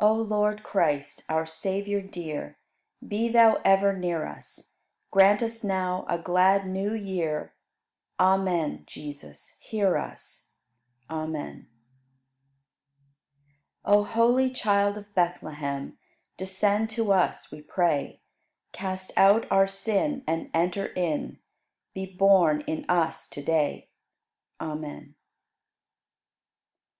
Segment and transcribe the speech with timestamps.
[0.00, 0.16] 97.
[0.16, 2.58] O Lord Christ, our Savior dear,
[3.04, 4.74] Be Thou ever near us;
[5.10, 7.56] Grant us now a glad New Year.
[8.20, 10.52] Amen, Jesus, hear us!
[11.10, 11.68] Amen.
[13.82, 13.82] 98.
[13.86, 15.98] O holy Child of Bethlehem,
[16.36, 18.20] Descend to us, we pray;
[18.70, 21.40] Cast out our sin and enter in.
[21.94, 23.90] Be born in us to day.
[24.60, 25.16] Amen.